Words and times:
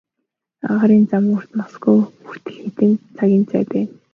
Агаарын 0.69 1.03
зам 1.11 1.25
урт, 1.35 1.49
Москва 1.59 1.93
хүртэл 2.27 2.57
хэдэн 2.63 2.91
цагийн 3.17 3.43
зай 3.51 3.63
байна. 3.71 3.93